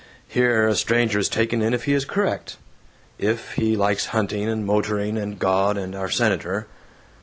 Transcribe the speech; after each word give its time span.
Here, 0.27 0.67
a 0.67 0.73
stranger 0.75 1.19
is 1.19 1.29
taken 1.29 1.61
in 1.61 1.75
if 1.75 1.83
he 1.83 1.93
is 1.93 2.05
correct, 2.05 2.57
if 3.19 3.51
he 3.53 3.75
likes 3.77 4.07
hunting 4.07 4.49
and 4.49 4.65
motoring 4.65 5.15
and 5.15 5.37
God 5.37 5.77
and 5.77 5.93
our 5.93 6.09
Senator. 6.09 6.65